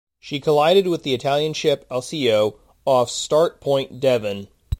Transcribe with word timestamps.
She 0.19 0.39
collided 0.39 0.87
with 0.87 1.03
the 1.03 1.13
Italian 1.13 1.53
ship 1.53 1.85
"Alceo", 1.91 2.55
off 2.87 3.11
Start 3.11 3.61
Point, 3.61 3.99
Devon. 3.99 4.47